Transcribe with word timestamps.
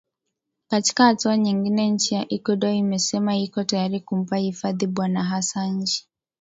katika 0.67 1.05
hatua 1.05 1.37
nyingine 1.37 1.89
nchi 1.89 2.15
ya 2.15 2.33
ecuador 2.33 2.71
imesema 2.73 3.35
iko 3.35 3.63
tayari 3.63 3.99
kumpa 3.99 4.37
hifadhi 4.37 4.87
bwana 4.87 5.23
hassanji 5.23 6.07